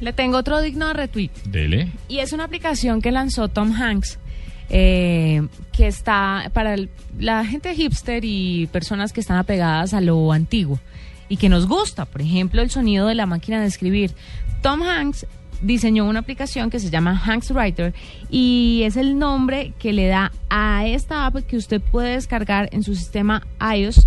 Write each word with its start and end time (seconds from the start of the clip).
Le 0.00 0.12
tengo 0.12 0.36
otro 0.38 0.60
digno 0.60 0.88
de 0.88 0.92
retweet. 0.94 1.30
Dele. 1.46 1.88
Y 2.08 2.18
es 2.18 2.32
una 2.32 2.44
aplicación 2.44 3.00
que 3.00 3.10
lanzó 3.10 3.48
Tom 3.48 3.72
Hanks, 3.72 4.18
eh, 4.68 5.46
que 5.72 5.86
está 5.86 6.50
para 6.52 6.74
el- 6.74 6.90
la 7.18 7.44
gente 7.44 7.74
hipster 7.74 8.24
y 8.24 8.66
personas 8.68 9.12
que 9.12 9.20
están 9.20 9.38
apegadas 9.38 9.94
a 9.94 10.00
lo 10.00 10.32
antiguo 10.32 10.78
y 11.28 11.36
que 11.38 11.48
nos 11.48 11.66
gusta, 11.66 12.04
por 12.04 12.20
ejemplo, 12.20 12.60
el 12.62 12.70
sonido 12.70 13.06
de 13.06 13.14
la 13.14 13.26
máquina 13.26 13.60
de 13.60 13.66
escribir. 13.66 14.12
Tom 14.62 14.82
Hanks 14.82 15.26
diseñó 15.62 16.04
una 16.06 16.18
aplicación 16.20 16.68
que 16.68 16.78
se 16.78 16.90
llama 16.90 17.18
Hanks 17.24 17.50
Writer 17.52 17.94
y 18.30 18.82
es 18.84 18.96
el 18.96 19.18
nombre 19.18 19.72
que 19.78 19.94
le 19.94 20.06
da 20.08 20.30
a 20.50 20.86
esta 20.86 21.24
app 21.26 21.36
que 21.46 21.56
usted 21.56 21.80
puede 21.80 22.10
descargar 22.12 22.68
en 22.72 22.82
su 22.82 22.94
sistema 22.94 23.46
iOS 23.74 24.06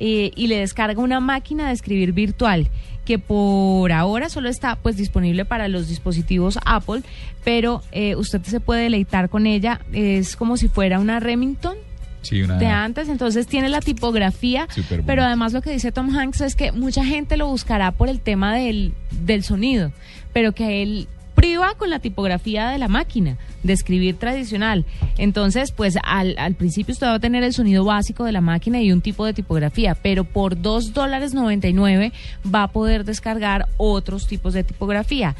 eh, 0.00 0.32
y 0.34 0.48
le 0.48 0.58
descarga 0.58 1.00
una 1.00 1.20
máquina 1.20 1.68
de 1.68 1.74
escribir 1.74 2.12
virtual 2.12 2.68
que 3.04 3.18
por 3.18 3.92
ahora 3.92 4.28
solo 4.28 4.48
está 4.48 4.76
pues 4.76 4.96
disponible 4.96 5.44
para 5.44 5.68
los 5.68 5.88
dispositivos 5.88 6.58
Apple, 6.64 7.02
pero 7.44 7.82
eh, 7.92 8.14
usted 8.16 8.42
se 8.42 8.60
puede 8.60 8.82
deleitar 8.84 9.28
con 9.28 9.46
ella, 9.46 9.80
es 9.92 10.36
como 10.36 10.56
si 10.56 10.68
fuera 10.68 11.00
una 11.00 11.18
Remington 11.20 11.76
Sí, 12.22 12.42
una. 12.42 12.58
de 12.58 12.66
antes, 12.66 13.08
entonces 13.08 13.46
tiene 13.46 13.68
la 13.68 13.80
tipografía, 13.80 14.68
pero 15.06 15.22
además 15.22 15.52
lo 15.52 15.62
que 15.62 15.70
dice 15.70 15.90
Tom 15.90 16.16
Hanks 16.16 16.42
es 16.42 16.54
que 16.54 16.70
mucha 16.70 17.04
gente 17.04 17.36
lo 17.36 17.46
buscará 17.46 17.92
por 17.92 18.08
el 18.08 18.20
tema 18.20 18.54
del, 18.54 18.92
del 19.10 19.42
sonido, 19.42 19.90
pero 20.32 20.52
que 20.52 20.82
él 20.82 21.08
priva 21.40 21.74
con 21.76 21.88
la 21.90 22.00
tipografía 22.00 22.68
de 22.68 22.78
la 22.78 22.88
máquina 22.88 23.38
de 23.62 23.72
escribir 23.72 24.16
tradicional. 24.18 24.84
Entonces, 25.16 25.72
pues 25.72 25.96
al, 26.02 26.34
al 26.38 26.54
principio 26.54 26.92
usted 26.92 27.06
va 27.06 27.14
a 27.14 27.18
tener 27.20 27.42
el 27.42 27.54
sonido 27.54 27.84
básico 27.84 28.24
de 28.24 28.32
la 28.32 28.40
máquina 28.42 28.80
y 28.82 28.92
un 28.92 29.00
tipo 29.00 29.24
de 29.24 29.32
tipografía, 29.32 29.94
pero 29.94 30.24
por 30.24 30.60
dos 30.60 30.92
dólares 30.92 31.32
99 31.32 32.12
va 32.52 32.64
a 32.64 32.68
poder 32.68 33.04
descargar 33.04 33.68
otros 33.78 34.26
tipos 34.26 34.52
de 34.52 34.64
tipografía. 34.64 35.34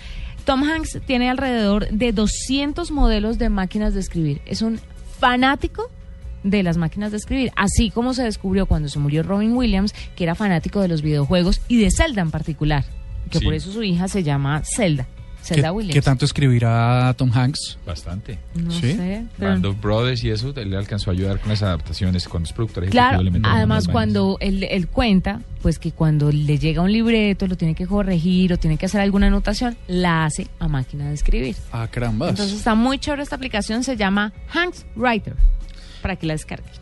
Tom 0.47 0.65
Hanks 0.65 1.01
tiene 1.07 1.29
alrededor 1.29 1.89
de 1.91 2.13
200 2.13 2.91
modelos 2.93 3.37
de 3.39 3.51
máquinas 3.51 3.93
de 3.93 4.01
escribir. 4.01 4.41
Es 4.47 4.63
un 4.63 4.81
fanático 5.19 5.91
de 6.43 6.63
las 6.63 6.79
máquinas 6.79 7.11
de 7.11 7.19
escribir, 7.19 7.53
así 7.57 7.91
como 7.91 8.15
se 8.15 8.23
descubrió 8.23 8.65
cuando 8.65 8.89
se 8.89 8.99
murió 8.99 9.23
Robin 9.23 9.55
Williams, 9.55 9.95
que 10.17 10.25
era 10.25 10.35
fanático 10.35 10.81
de 10.81 10.89
los 10.89 11.03
videojuegos 11.03 11.61
y 11.69 11.77
de 11.77 11.91
Zelda 11.91 12.23
en 12.23 12.31
particular, 12.31 12.85
que 13.31 13.39
Sí. 13.41 13.45
por 13.45 13.53
eso 13.53 13.71
su 13.71 13.83
hija 13.83 14.09
se 14.09 14.23
llama 14.23 14.63
Zelda, 14.65 15.07
¿Qué, 15.47 15.55
Zelda 15.55 15.73
Williams. 15.73 15.95
qué 15.95 16.03
tanto 16.03 16.25
escribirá 16.25 17.15
Tom 17.17 17.31
Hanks? 17.33 17.79
Bastante. 17.87 18.39
No 18.55 18.71
¿Sí? 18.71 18.93
sé, 18.95 19.25
pero- 19.39 19.51
Band 19.53 19.67
of 19.67 19.81
Brothers 19.81 20.23
y 20.25 20.31
eso 20.31 20.53
le 20.55 20.77
alcanzó 20.77 21.11
a 21.11 21.13
ayudar 21.13 21.41
con 21.41 21.49
las 21.49 21.63
adaptaciones 21.63 22.29
cuando 22.29 22.47
es 22.49 22.53
productor 22.53 22.89
Claro, 22.89 23.23
además 23.45 23.89
cuando 23.89 24.37
él, 24.41 24.65
él 24.65 24.89
cuenta, 24.89 25.41
pues 25.63 25.79
que 25.79 25.93
cuando 25.93 26.31
le 26.31 26.59
llega 26.59 26.83
un 26.83 26.93
libreto, 26.93 27.47
lo 27.47 27.57
tiene 27.57 27.75
que 27.75 27.87
corregir 27.87 28.53
o 28.53 28.57
tiene 28.59 28.77
que 28.77 28.87
hacer 28.87 29.01
alguna 29.01 29.27
anotación, 29.27 29.77
la 29.89 30.25
hace 30.25 30.49
a 30.59 30.69
máquina 30.69 31.09
de 31.09 31.15
escribir. 31.15 31.57
Ah, 31.73 31.89
caramba. 31.91 32.29
Entonces 32.31 32.57
está 32.57 32.75
muy 32.75 32.99
chévere 32.99 33.23
esta 33.23 33.37
aplicación, 33.37 33.83
se 33.85 33.97
llama 33.97 34.33
Hanks 34.53 34.87
Writer, 34.97 35.35
para 36.03 36.17
que 36.17 36.27
la 36.27 36.35
descargue. 36.35 36.81